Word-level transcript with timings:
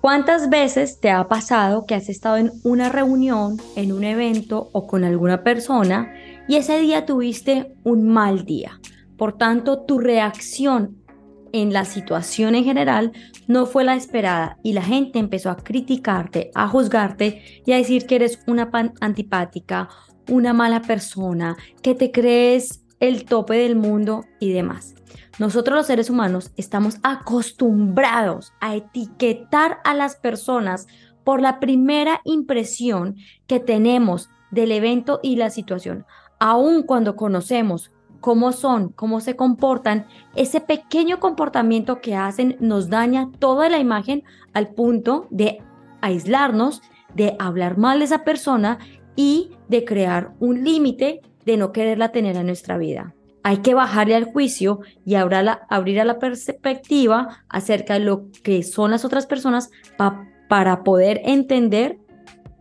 ¿Cuántas 0.00 0.48
veces 0.48 0.98
te 0.98 1.10
ha 1.10 1.28
pasado 1.28 1.84
que 1.84 1.94
has 1.94 2.08
estado 2.08 2.38
en 2.38 2.52
una 2.64 2.88
reunión, 2.88 3.58
en 3.76 3.92
un 3.92 4.02
evento 4.04 4.70
o 4.72 4.86
con 4.86 5.04
alguna 5.04 5.44
persona 5.44 6.14
y 6.48 6.56
ese 6.56 6.80
día 6.80 7.04
tuviste 7.04 7.74
un 7.84 8.08
mal 8.08 8.46
día? 8.46 8.80
Por 9.18 9.36
tanto, 9.36 9.82
tu 9.82 9.98
reacción 9.98 10.96
en 11.52 11.74
la 11.74 11.84
situación 11.84 12.54
en 12.54 12.64
general 12.64 13.12
no 13.46 13.66
fue 13.66 13.84
la 13.84 13.94
esperada 13.94 14.56
y 14.62 14.72
la 14.72 14.82
gente 14.82 15.18
empezó 15.18 15.50
a 15.50 15.56
criticarte, 15.56 16.50
a 16.54 16.66
juzgarte 16.66 17.42
y 17.66 17.72
a 17.72 17.76
decir 17.76 18.06
que 18.06 18.16
eres 18.16 18.40
una 18.46 18.70
antipática, 19.02 19.90
una 20.30 20.54
mala 20.54 20.80
persona, 20.80 21.58
que 21.82 21.94
te 21.94 22.10
crees 22.10 22.86
el 23.00 23.24
tope 23.24 23.54
del 23.54 23.76
mundo 23.76 24.24
y 24.38 24.52
demás. 24.52 24.94
Nosotros 25.38 25.76
los 25.76 25.86
seres 25.86 26.10
humanos 26.10 26.52
estamos 26.56 26.98
acostumbrados 27.02 28.52
a 28.60 28.76
etiquetar 28.76 29.78
a 29.84 29.94
las 29.94 30.16
personas 30.16 30.86
por 31.24 31.40
la 31.40 31.60
primera 31.60 32.20
impresión 32.24 33.16
que 33.46 33.58
tenemos 33.58 34.28
del 34.50 34.72
evento 34.72 35.20
y 35.22 35.36
la 35.36 35.50
situación. 35.50 36.04
Aun 36.38 36.82
cuando 36.82 37.16
conocemos 37.16 37.90
cómo 38.20 38.52
son, 38.52 38.90
cómo 38.90 39.20
se 39.20 39.36
comportan, 39.36 40.06
ese 40.34 40.60
pequeño 40.60 41.20
comportamiento 41.20 42.00
que 42.00 42.14
hacen 42.14 42.56
nos 42.60 42.90
daña 42.90 43.30
toda 43.38 43.68
la 43.68 43.78
imagen 43.78 44.22
al 44.52 44.68
punto 44.74 45.26
de 45.30 45.62
aislarnos, 46.02 46.82
de 47.14 47.36
hablar 47.38 47.78
mal 47.78 48.00
de 48.00 48.04
esa 48.04 48.24
persona 48.24 48.78
y 49.16 49.52
de 49.68 49.84
crear 49.84 50.34
un 50.38 50.64
límite 50.64 51.22
de 51.44 51.56
no 51.56 51.72
quererla 51.72 52.12
tener 52.12 52.36
en 52.36 52.46
nuestra 52.46 52.78
vida 52.78 53.14
hay 53.42 53.58
que 53.58 53.74
bajarle 53.74 54.14
al 54.14 54.24
juicio 54.24 54.80
y 55.04 55.14
abrir 55.14 56.00
a 56.00 56.04
la 56.04 56.18
perspectiva 56.18 57.44
acerca 57.48 57.94
de 57.94 58.00
lo 58.00 58.26
que 58.42 58.62
son 58.62 58.90
las 58.90 59.04
otras 59.04 59.26
personas 59.26 59.70
para 60.48 60.84
poder 60.84 61.20
entender 61.24 61.98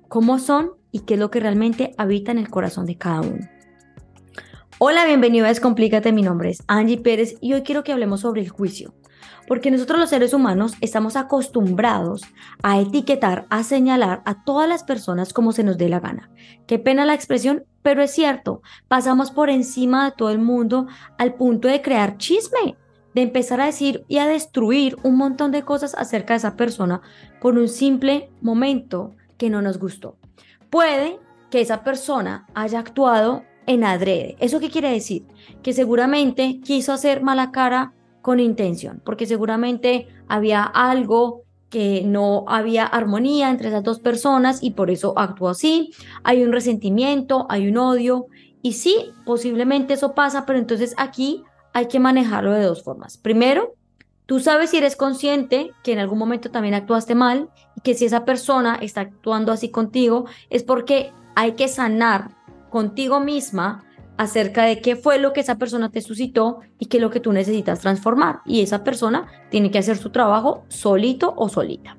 cómo 0.08 0.40
son 0.40 0.72
y 0.92 1.00
qué 1.02 1.16
es 1.16 1.20
lo 1.20 1.30
que 1.30 1.40
realmente 1.40 1.94
habita 1.98 2.31
en 2.31 2.40
el 2.40 2.50
corazón 2.50 2.86
de 2.86 2.98
cada 2.98 3.22
uno. 3.22 3.48
Hola, 4.80 5.06
bienvenido 5.06 5.46
a 5.46 5.50
Descomplícate, 5.50 6.14
mi 6.14 6.22
nombre 6.22 6.52
es 6.52 6.64
Angie 6.68 6.98
Pérez 6.98 7.36
y 7.42 7.53
hoy 7.53 7.64
quiero 7.64 7.84
que 7.84 7.92
hablemos 7.92 8.22
sobre 8.22 8.42
el 8.42 8.50
juicio. 8.50 8.94
Porque 9.46 9.72
nosotros 9.72 10.00
los 10.00 10.12
seres 10.12 10.34
humanos 10.34 10.75
estamos 10.80 11.16
acostumbrados 11.16 12.22
a 12.62 12.80
etiquetar, 12.80 13.48
a 13.50 13.64
señalar 13.64 14.22
a 14.25 14.44
todas 14.44 14.70
las 14.70 14.84
personas 14.84 15.34
como 15.34 15.52
se 15.52 15.64
nos 15.64 15.78
dé 15.78 15.90
la 15.90 16.00
gana. 16.00 16.30
Qué 16.68 16.80
pena 16.80 17.06
la 17.06 17.16
expresión, 17.16 17.66
pero 17.81 18.02
es 18.02 18.11
cierto, 18.11 18.61
pasamos 18.88 19.31
por 19.31 19.49
encima 19.49 20.05
de 20.05 20.11
todo 20.11 20.30
el 20.30 20.39
mundo 20.39 20.88
al 21.17 21.35
punto 21.35 21.67
de 21.67 21.81
crear 21.81 22.17
chisme, 22.17 22.75
de 23.13 23.22
empezar 23.22 23.61
a 23.61 23.66
decir 23.66 24.05
y 24.08 24.17
a 24.17 24.27
destruir 24.27 24.97
un 25.03 25.16
montón 25.17 25.52
de 25.52 25.63
cosas 25.63 25.95
acerca 25.95 26.33
de 26.33 26.38
esa 26.38 26.55
persona 26.55 27.02
por 27.41 27.57
un 27.57 27.67
simple 27.67 28.30
momento 28.41 29.16
que 29.38 29.50
no 29.50 29.61
nos 29.61 29.80
gustó. 29.80 30.17
Puede 30.69 31.19
que 31.50 31.61
esa 31.61 31.83
persona 31.83 32.45
haya 32.53 32.80
actuado 32.80 33.44
en 33.66 33.83
adrede. 33.83 34.35
¿Eso 34.39 34.59
qué 34.59 34.69
quiere 34.69 34.91
decir? 34.91 35.25
Que 35.63 35.73
seguramente 35.73 36.59
quiso 36.63 36.94
hacer 36.94 37.22
mala 37.22 37.52
cara 37.52 37.94
con 38.22 38.39
intención, 38.39 39.02
porque 39.05 39.25
seguramente 39.25 40.07
había 40.27 40.63
algo 40.63 41.44
que 41.70 42.03
no 42.03 42.45
había 42.48 42.86
armonía 42.86 43.50
entre 43.50 43.70
esas 43.70 43.84
dos 43.84 44.00
personas 44.00 44.64
y 44.64 44.72
por 44.72 44.89
eso 44.89 45.14
actuó 45.17 45.50
así. 45.50 45.92
Hay 46.23 46.44
un 46.44 46.52
resentimiento, 46.52 47.45
hay 47.50 47.67
un 47.67 47.78
odio 47.78 48.28
y 48.62 48.73
sí, 48.73 49.12
posiblemente 49.25 49.94
eso 49.94 50.14
pasa, 50.14 50.45
pero 50.45 50.59
entonces 50.59 50.94
aquí 50.97 51.44
hay 51.73 51.88
que 51.88 52.00
manejarlo 52.00 52.52
de 52.52 52.64
dos 52.64 52.84
formas. 52.84 53.17
Primero, 53.17 53.75
tú 54.25 54.40
sabes 54.40 54.72
si 54.72 54.78
eres 54.78 54.95
consciente 54.95 55.72
que 55.84 55.94
en 55.94 56.00
algún 56.00 56.17
momento 56.17 56.52
también 56.52 56.73
actuaste 56.73 57.16
mal 57.16 57.50
y 57.75 57.81
que 57.81 57.94
si 57.94 58.06
esa 58.06 58.25
persona 58.25 58.78
está 58.81 59.02
actuando 59.02 59.52
así 59.52 59.70
contigo 59.70 60.25
es 60.50 60.64
porque 60.64 61.12
hay 61.36 61.53
que 61.53 61.67
sanar 61.67 62.31
contigo 62.69 63.19
misma 63.19 63.86
acerca 64.19 64.66
de 64.66 64.81
qué 64.81 64.97
fue 64.97 65.18
lo 65.18 65.31
que 65.31 65.40
esa 65.40 65.57
persona 65.57 65.91
te 65.91 66.02
suscitó 66.02 66.59
y 66.78 66.88
qué 66.88 66.97
es 66.97 67.02
lo 67.02 67.09
que 67.09 67.22
tú 67.22 67.31
necesitas 67.31 67.80
transformar. 67.80 68.41
Y 68.46 68.59
esa 68.59 68.84
persona 68.84 69.28
tiene 69.50 69.72
que 69.72 69.78
hacer 69.78 69.96
su 69.97 70.09
trabajo 70.09 70.66
solito 70.68 71.34
o 71.38 71.47
solita. 71.47 71.97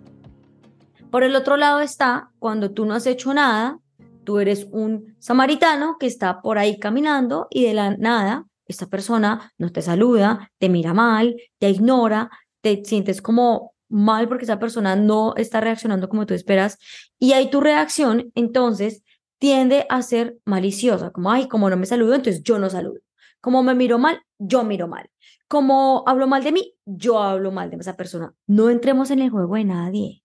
Por 1.11 1.25
el 1.25 1.35
otro 1.35 1.57
lado 1.57 1.81
está 1.81 2.31
cuando 2.39 2.73
tú 2.73 2.85
no 2.85 2.93
has 2.93 3.07
hecho 3.07 3.33
nada, 3.33 3.79
tú 4.25 4.39
eres 4.39 4.69
un 4.71 5.17
samaritano 5.19 5.97
que 5.99 6.07
está 6.07 6.43
por 6.43 6.59
ahí 6.59 6.79
caminando 6.79 7.47
y 7.49 7.65
de 7.65 7.73
la 7.73 7.97
nada 7.97 8.45
esta 8.67 8.87
persona 8.87 9.51
no 9.57 9.73
te 9.73 9.81
saluda, 9.81 10.51
te 10.59 10.69
mira 10.69 10.93
mal, 10.93 11.37
te 11.59 11.71
ignora, 11.71 12.29
te 12.61 12.85
sientes 12.85 13.23
como 13.23 13.73
mal 13.89 14.29
porque 14.29 14.45
esa 14.45 14.59
persona 14.59 14.95
no 14.95 15.35
está 15.37 15.63
reaccionando 15.63 16.11
como 16.11 16.27
tú 16.27 16.35
esperas 16.35 16.77
y 17.19 17.33
hay 17.33 17.49
tu 17.49 17.63
reacción, 17.63 18.31
entonces 18.35 19.03
tiende 19.41 19.87
a 19.89 20.03
ser 20.03 20.39
maliciosa, 20.45 21.11
como, 21.11 21.33
ay, 21.33 21.49
como 21.49 21.69
no 21.71 21.77
me 21.77 21.87
saludo, 21.87 22.15
entonces 22.15 22.45
yo 22.45 22.59
no 22.59 22.71
saludo. 22.71 23.01
Como 23.41 23.63
me 23.63 23.75
miro 23.75 23.99
mal, 23.99 24.23
yo 24.39 24.63
miro 24.65 24.87
mal. 24.87 25.11
Como 25.49 26.05
hablo 26.07 26.29
mal 26.29 26.45
de 26.45 26.53
mí, 26.53 26.75
yo 26.85 27.21
hablo 27.21 27.51
mal 27.51 27.71
de 27.71 27.77
esa 27.77 27.97
persona. 27.97 28.35
No 28.47 28.69
entremos 28.69 29.11
en 29.11 29.21
el 29.21 29.31
juego 29.31 29.57
de 29.57 29.65
nadie. 29.65 30.23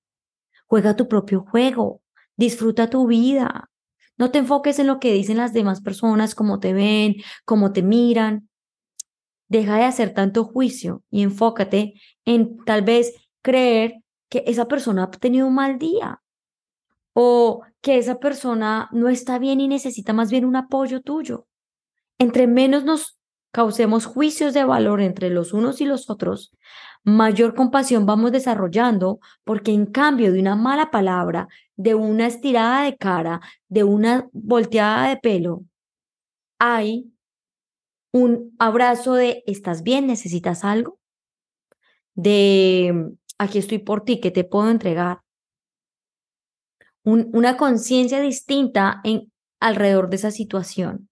Juega 0.67 0.97
tu 0.97 1.07
propio 1.07 1.45
juego. 1.49 2.01
Disfruta 2.35 2.89
tu 2.89 3.07
vida. 3.07 3.71
No 4.17 4.31
te 4.31 4.39
enfoques 4.39 4.79
en 4.79 4.87
lo 4.87 4.99
que 4.99 5.13
dicen 5.13 5.37
las 5.37 5.53
demás 5.53 5.81
personas, 5.81 6.35
cómo 6.35 6.59
te 6.59 6.73
ven, 6.73 7.15
cómo 7.45 7.71
te 7.71 7.83
miran. 7.83 8.49
Deja 9.47 9.77
de 9.77 9.83
hacer 9.85 10.13
tanto 10.13 10.43
juicio 10.43 11.03
y 11.09 11.23
enfócate 11.23 11.93
en 12.25 12.57
tal 12.65 12.81
vez 12.81 13.13
creer 13.41 13.95
que 14.29 14.43
esa 14.45 14.67
persona 14.67 15.03
ha 15.03 15.11
tenido 15.11 15.47
un 15.47 15.55
mal 15.55 15.79
día 15.79 16.21
o 17.17 17.61
que 17.81 17.97
esa 17.97 18.19
persona 18.19 18.89
no 18.91 19.07
está 19.07 19.39
bien 19.39 19.61
y 19.61 19.69
necesita 19.69 20.11
más 20.11 20.29
bien 20.29 20.43
un 20.43 20.57
apoyo 20.57 21.01
tuyo. 21.01 21.47
Entre 22.19 22.45
menos 22.45 22.83
nos 22.83 23.17
causemos 23.51 24.05
juicios 24.05 24.53
de 24.53 24.65
valor 24.65 24.99
entre 24.99 25.29
los 25.29 25.53
unos 25.53 25.79
y 25.79 25.85
los 25.85 26.09
otros, 26.09 26.51
mayor 27.05 27.55
compasión 27.55 28.05
vamos 28.05 28.33
desarrollando, 28.33 29.19
porque 29.45 29.71
en 29.71 29.85
cambio 29.85 30.33
de 30.33 30.41
una 30.41 30.57
mala 30.57 30.91
palabra, 30.91 31.47
de 31.77 31.95
una 31.95 32.27
estirada 32.27 32.83
de 32.83 32.97
cara, 32.97 33.39
de 33.69 33.85
una 33.85 34.27
volteada 34.33 35.07
de 35.07 35.15
pelo, 35.15 35.63
hay 36.59 37.13
un 38.11 38.55
abrazo 38.59 39.13
de 39.13 39.41
¿estás 39.47 39.83
bien? 39.83 40.07
¿Necesitas 40.07 40.65
algo? 40.65 40.99
De 42.13 43.13
aquí 43.37 43.59
estoy 43.59 43.79
por 43.79 44.03
ti, 44.03 44.19
¿qué 44.19 44.31
te 44.31 44.43
puedo 44.43 44.69
entregar? 44.69 45.24
Una 47.05 47.55
conciencia 47.55 48.19
distinta 48.19 48.99
en, 49.03 49.31
alrededor 49.59 50.09
de 50.09 50.17
esa 50.17 50.31
situación. 50.31 51.09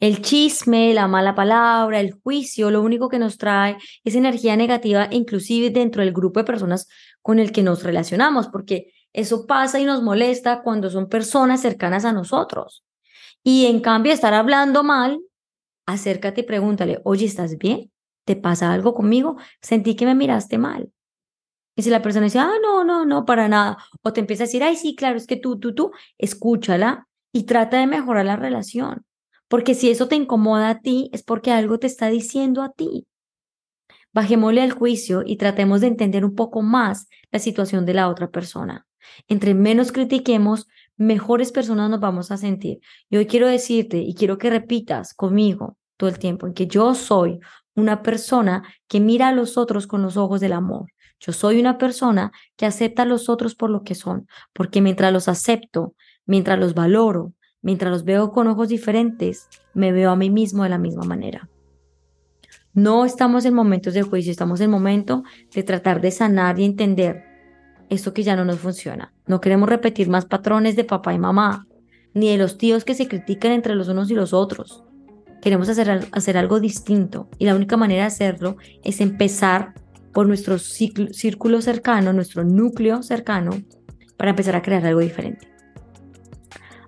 El 0.00 0.22
chisme, 0.22 0.94
la 0.94 1.08
mala 1.08 1.34
palabra, 1.34 1.98
el 1.98 2.12
juicio, 2.12 2.70
lo 2.70 2.82
único 2.82 3.08
que 3.08 3.18
nos 3.18 3.36
trae 3.36 3.76
es 4.04 4.14
energía 4.14 4.54
negativa, 4.56 5.08
inclusive 5.10 5.70
dentro 5.70 6.02
del 6.02 6.12
grupo 6.12 6.38
de 6.38 6.44
personas 6.44 6.86
con 7.20 7.40
el 7.40 7.50
que 7.50 7.64
nos 7.64 7.82
relacionamos, 7.82 8.46
porque 8.46 8.92
eso 9.12 9.46
pasa 9.46 9.80
y 9.80 9.84
nos 9.84 10.02
molesta 10.02 10.62
cuando 10.62 10.88
son 10.88 11.08
personas 11.08 11.60
cercanas 11.60 12.04
a 12.04 12.12
nosotros. 12.12 12.84
Y 13.42 13.66
en 13.66 13.80
cambio, 13.80 14.12
estar 14.12 14.34
hablando 14.34 14.84
mal, 14.84 15.20
acércate 15.84 16.42
y 16.42 16.44
pregúntale, 16.44 17.00
oye, 17.02 17.26
¿estás 17.26 17.58
bien? 17.58 17.90
¿Te 18.24 18.36
pasa 18.36 18.72
algo 18.72 18.94
conmigo? 18.94 19.36
Sentí 19.60 19.96
que 19.96 20.06
me 20.06 20.14
miraste 20.14 20.58
mal. 20.58 20.92
Y 21.78 21.82
si 21.84 21.90
la 21.90 22.02
persona 22.02 22.24
dice, 22.24 22.40
ah, 22.40 22.54
no, 22.60 22.82
no, 22.82 23.06
no, 23.06 23.24
para 23.24 23.46
nada, 23.46 23.78
o 24.02 24.12
te 24.12 24.18
empieza 24.18 24.42
a 24.42 24.46
decir, 24.46 24.64
ay, 24.64 24.74
sí, 24.74 24.96
claro, 24.96 25.16
es 25.16 25.28
que 25.28 25.36
tú, 25.36 25.60
tú, 25.60 25.76
tú, 25.76 25.92
escúchala 26.18 27.06
y 27.32 27.44
trata 27.44 27.78
de 27.78 27.86
mejorar 27.86 28.26
la 28.26 28.34
relación. 28.34 29.04
Porque 29.46 29.76
si 29.76 29.88
eso 29.88 30.08
te 30.08 30.16
incomoda 30.16 30.70
a 30.70 30.80
ti, 30.80 31.08
es 31.12 31.22
porque 31.22 31.52
algo 31.52 31.78
te 31.78 31.86
está 31.86 32.08
diciendo 32.08 32.62
a 32.62 32.72
ti. 32.72 33.06
Bajémosle 34.12 34.62
al 34.62 34.72
juicio 34.72 35.22
y 35.24 35.36
tratemos 35.36 35.80
de 35.80 35.86
entender 35.86 36.24
un 36.24 36.34
poco 36.34 36.62
más 36.62 37.08
la 37.30 37.38
situación 37.38 37.86
de 37.86 37.94
la 37.94 38.08
otra 38.08 38.28
persona. 38.28 38.84
Entre 39.28 39.54
menos 39.54 39.92
critiquemos, 39.92 40.66
mejores 40.96 41.52
personas 41.52 41.88
nos 41.90 42.00
vamos 42.00 42.32
a 42.32 42.38
sentir. 42.38 42.80
Y 43.08 43.18
hoy 43.18 43.26
quiero 43.26 43.46
decirte 43.46 43.98
y 43.98 44.16
quiero 44.16 44.36
que 44.36 44.50
repitas 44.50 45.14
conmigo 45.14 45.76
todo 45.96 46.10
el 46.10 46.18
tiempo 46.18 46.48
en 46.48 46.54
que 46.54 46.66
yo 46.66 46.96
soy 46.96 47.38
una 47.76 48.02
persona 48.02 48.64
que 48.88 48.98
mira 48.98 49.28
a 49.28 49.32
los 49.32 49.56
otros 49.56 49.86
con 49.86 50.02
los 50.02 50.16
ojos 50.16 50.40
del 50.40 50.54
amor. 50.54 50.86
Yo 51.20 51.32
soy 51.32 51.60
una 51.60 51.78
persona 51.78 52.32
que 52.56 52.66
acepta 52.66 53.02
a 53.02 53.06
los 53.06 53.28
otros 53.28 53.54
por 53.54 53.70
lo 53.70 53.82
que 53.82 53.94
son, 53.94 54.26
porque 54.52 54.80
mientras 54.80 55.12
los 55.12 55.28
acepto, 55.28 55.94
mientras 56.26 56.58
los 56.58 56.74
valoro, 56.74 57.32
mientras 57.60 57.90
los 57.90 58.04
veo 58.04 58.32
con 58.32 58.46
ojos 58.46 58.68
diferentes, 58.68 59.48
me 59.74 59.92
veo 59.92 60.10
a 60.10 60.16
mí 60.16 60.30
mismo 60.30 60.62
de 60.62 60.68
la 60.68 60.78
misma 60.78 61.04
manera. 61.04 61.48
No 62.72 63.04
estamos 63.04 63.44
en 63.44 63.54
momentos 63.54 63.94
de 63.94 64.02
juicio, 64.02 64.30
estamos 64.30 64.60
en 64.60 64.70
momento 64.70 65.24
de 65.52 65.62
tratar 65.64 66.00
de 66.00 66.12
sanar 66.12 66.60
y 66.60 66.64
entender 66.64 67.24
esto 67.88 68.12
que 68.12 68.22
ya 68.22 68.36
no 68.36 68.44
nos 68.44 68.60
funciona. 68.60 69.12
No 69.26 69.40
queremos 69.40 69.68
repetir 69.68 70.08
más 70.08 70.26
patrones 70.26 70.76
de 70.76 70.84
papá 70.84 71.12
y 71.14 71.18
mamá, 71.18 71.66
ni 72.14 72.30
de 72.30 72.38
los 72.38 72.58
tíos 72.58 72.84
que 72.84 72.94
se 72.94 73.08
critican 73.08 73.52
entre 73.52 73.74
los 73.74 73.88
unos 73.88 74.10
y 74.10 74.14
los 74.14 74.32
otros. 74.32 74.84
Queremos 75.40 75.68
hacer, 75.68 76.08
hacer 76.12 76.36
algo 76.36 76.60
distinto 76.60 77.28
y 77.38 77.46
la 77.46 77.54
única 77.54 77.76
manera 77.76 78.02
de 78.02 78.08
hacerlo 78.08 78.56
es 78.84 79.00
empezar 79.00 79.74
por 80.12 80.26
nuestro 80.26 80.58
círculo 80.58 81.60
cercano, 81.62 82.12
nuestro 82.12 82.44
núcleo 82.44 83.02
cercano, 83.02 83.50
para 84.16 84.30
empezar 84.30 84.56
a 84.56 84.62
crear 84.62 84.84
algo 84.84 85.00
diferente. 85.00 85.48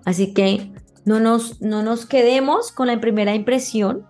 Así 0.05 0.33
que 0.33 0.71
no 1.05 1.19
nos, 1.19 1.61
no 1.61 1.83
nos 1.83 2.05
quedemos 2.05 2.71
con 2.71 2.87
la 2.87 2.99
primera 2.99 3.35
impresión. 3.35 4.05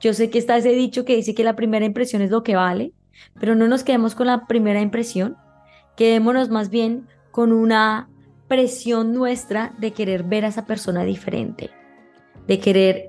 Yo 0.00 0.12
sé 0.12 0.30
que 0.30 0.38
está 0.38 0.56
ese 0.56 0.72
dicho 0.72 1.04
que 1.04 1.16
dice 1.16 1.34
que 1.34 1.44
la 1.44 1.56
primera 1.56 1.86
impresión 1.86 2.22
es 2.22 2.30
lo 2.30 2.42
que 2.42 2.56
vale, 2.56 2.92
pero 3.38 3.54
no 3.54 3.66
nos 3.68 3.84
quedemos 3.84 4.14
con 4.14 4.26
la 4.26 4.46
primera 4.46 4.80
impresión. 4.80 5.36
Quedémonos 5.96 6.50
más 6.50 6.70
bien 6.70 7.06
con 7.30 7.52
una 7.52 8.08
presión 8.48 9.12
nuestra 9.12 9.74
de 9.78 9.92
querer 9.92 10.22
ver 10.22 10.44
a 10.44 10.48
esa 10.48 10.66
persona 10.66 11.04
diferente, 11.04 11.70
de 12.46 12.60
querer 12.60 13.08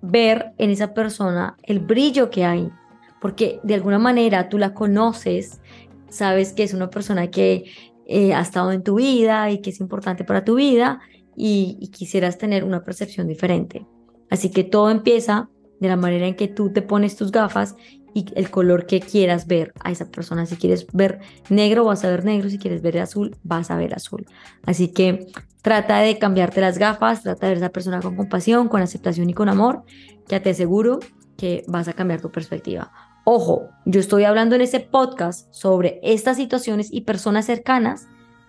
ver 0.00 0.52
en 0.58 0.70
esa 0.70 0.94
persona 0.94 1.56
el 1.62 1.80
brillo 1.80 2.30
que 2.30 2.44
hay, 2.44 2.70
porque 3.20 3.60
de 3.62 3.74
alguna 3.74 3.98
manera 3.98 4.48
tú 4.48 4.58
la 4.58 4.74
conoces, 4.74 5.60
sabes 6.08 6.52
que 6.52 6.62
es 6.62 6.74
una 6.74 6.90
persona 6.90 7.30
que 7.30 7.64
eh, 8.06 8.32
ha 8.32 8.40
estado 8.40 8.72
en 8.72 8.82
tu 8.82 8.96
vida 8.96 9.50
y 9.50 9.60
que 9.60 9.70
es 9.70 9.80
importante 9.80 10.24
para 10.24 10.44
tu 10.44 10.54
vida 10.54 11.00
y, 11.36 11.90
quisieras 11.92 12.38
tener 12.38 12.64
una 12.64 12.82
percepción 12.82 13.28
diferente. 13.28 13.86
Así 14.30 14.50
que 14.50 14.64
todo 14.64 14.90
empieza 14.90 15.48
de 15.80 15.88
la 15.88 15.96
manera 15.96 16.26
en 16.26 16.34
que 16.34 16.48
tú 16.48 16.72
te 16.72 16.82
pones 16.82 17.16
tus 17.16 17.30
gafas 17.30 17.76
y 18.14 18.26
el 18.34 18.50
color 18.50 18.86
que 18.86 19.00
quieras 19.00 19.46
ver 19.46 19.72
a 19.80 19.92
esa 19.92 20.10
persona. 20.10 20.46
Si 20.46 20.56
quieres 20.56 20.86
ver 20.92 21.20
negro, 21.50 21.84
vas 21.84 22.04
a 22.04 22.10
ver 22.10 22.24
negro. 22.24 22.50
Si 22.50 22.58
quieres 22.58 22.82
ver 22.82 22.98
azul, 22.98 23.36
vas 23.44 23.70
a 23.70 23.76
ver 23.76 23.94
azul. 23.94 24.26
Así 24.64 24.88
que 24.88 25.26
trata 25.62 25.98
de 26.00 26.18
cambiarte 26.18 26.60
las 26.60 26.78
gafas, 26.78 27.22
trata 27.22 27.46
de 27.46 27.54
ver 27.54 27.62
a 27.62 27.66
esa 27.66 27.72
persona 27.72 28.00
con 28.00 28.16
compasión, 28.16 28.68
con 28.68 28.82
aceptación 28.82 29.30
y 29.30 29.34
con 29.34 29.48
amor, 29.48 29.82
que 30.26 30.40
te 30.40 30.50
aseguro 30.50 30.98
que 31.36 31.64
vas 31.68 31.86
a 31.88 31.92
cambiar 31.92 32.20
tu 32.20 32.30
perspectiva. 32.30 32.90
Ojo, 33.30 33.68
yo 33.84 34.00
estoy 34.00 34.24
hablando 34.24 34.54
en 34.54 34.62
este 34.62 34.80
podcast 34.80 35.52
sobre 35.52 36.00
estas 36.02 36.38
situaciones 36.38 36.88
y 36.90 37.02
personas 37.02 37.44
cercanas 37.44 38.08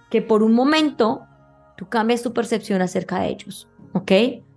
que 0.09 0.21
por 0.21 0.41
un 0.41 0.53
momento 0.53 1.27
tú 1.75 1.89
cambias 1.89 2.21
tu 2.21 2.31
percepción 2.31 2.81
acerca 2.81 3.19
de 3.19 3.27
ellos, 3.27 3.67
¿ok? 3.91 4.11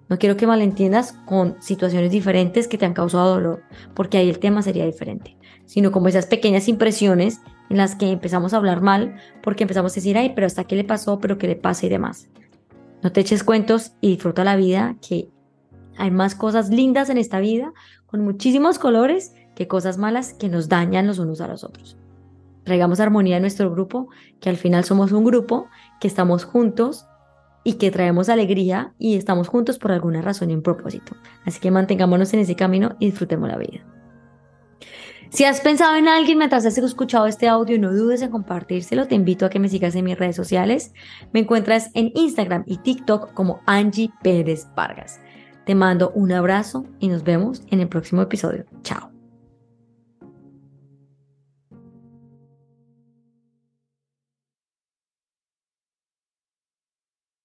No 0.09 0.21
quiero 0.21 0.37
que 0.37 0.47
malentiendas 0.47 1.15
con 1.27 1.61
situaciones 1.61 2.13
diferentes 2.13 2.69
que 2.69 2.79
te 2.79 2.87
han 2.87 2.95
causado 2.95 3.35
dolor, 3.35 3.65
porque 3.95 4.17
ahí 4.17 4.31
el 4.31 4.39
tema 4.39 4.63
sería 4.63 4.87
diferente, 4.87 5.37
sino 5.65 5.91
como 5.91 6.07
esas 6.07 6.27
pequeñas 6.27 6.69
impresiones 6.69 7.41
en 7.69 7.79
las 7.79 7.97
que 7.97 8.13
empezamos 8.13 8.55
a 8.55 8.59
hablar 8.59 8.81
mal 8.81 9.17
porque 9.43 9.65
empezamos 9.65 9.91
a 9.91 9.97
decir, 9.97 10.17
ay, 10.17 10.35
pero 10.37 10.47
hasta 10.47 10.63
qué 10.63 10.77
le 10.77 10.85
pasó, 10.85 11.19
pero 11.19 11.37
qué 11.37 11.49
le 11.49 11.57
pasa 11.57 11.87
y 11.87 11.89
demás. 11.89 12.29
No 13.03 13.11
te 13.11 13.23
eches 13.23 13.43
cuentos 13.43 13.95
y 14.01 14.11
disfruta 14.11 14.45
la 14.45 14.55
vida, 14.55 14.95
que 15.05 15.31
hay 15.97 16.13
más 16.13 16.37
cosas 16.37 16.71
lindas 16.71 17.11
en 17.11 17.19
esta 17.19 17.41
vida, 17.41 17.73
con 18.07 18.21
muchísimos 18.21 18.79
colores 18.79 19.35
que 19.55 19.69
cosas 19.69 19.99
malas 19.99 20.35
que 20.35 20.49
nos 20.49 20.69
dañan 20.69 21.07
los 21.07 21.19
unos 21.19 21.41
a 21.41 21.49
los 21.49 21.65
otros. 21.65 21.97
Traigamos 22.65 23.01
armonía 23.01 23.37
en 23.37 23.43
nuestro 23.43 23.71
grupo, 23.71 24.09
que 24.41 24.51
al 24.51 24.57
final 24.57 24.85
somos 24.85 25.13
un 25.13 25.25
grupo, 25.25 25.67
que 26.01 26.09
estamos 26.09 26.45
juntos 26.45 27.07
y 27.65 27.75
que 27.75 27.91
traemos 27.91 28.29
alegría 28.29 28.93
y 28.99 29.17
estamos 29.17 29.49
juntos 29.49 29.79
por 29.79 29.93
alguna 29.93 30.23
razón 30.23 30.51
y 30.51 30.55
un 30.55 30.63
propósito. 30.63 31.15
Así 31.45 31.61
que 31.61 31.71
mantengámonos 31.71 32.33
en 32.35 32.41
ese 32.41 32.57
camino 32.57 32.97
y 32.99 33.07
disfrutemos 33.07 33.49
la 33.49 33.59
vida. 33.59 33.85
Si 35.31 35.45
has 35.45 35.63
pensado 35.63 35.97
en 35.97 36.09
alguien 36.09 36.37
mientras 36.37 36.67
has 36.67 36.77
escuchado 36.77 37.27
este 37.27 37.49
audio, 37.49 37.79
no 37.79 37.91
dudes 37.91 38.21
en 38.21 38.31
compartírselo. 38.31 39.09
Te 39.09 39.15
invito 39.15 39.47
a 39.47 39.51
que 39.51 39.59
me 39.59 39.71
sigas 39.71 39.95
en 39.95 40.05
mis 40.05 40.19
redes 40.19 40.37
sociales. 40.37 40.93
Me 41.33 41.41
encuentras 41.41 41.91
en 41.95 42.13
Instagram 42.15 42.65
y 42.67 42.77
TikTok 42.77 43.33
como 43.33 43.61
Angie 43.67 44.11
Pérez 44.23 44.67
Vargas. 44.77 45.21
Te 45.65 45.75
mando 45.75 46.11
un 46.15 46.33
abrazo 46.33 46.85
y 46.99 47.09
nos 47.09 47.25
vemos 47.25 47.63
en 47.71 47.81
el 47.81 47.89
próximo 47.89 48.21
episodio. 48.21 48.67
Chao. 48.83 49.12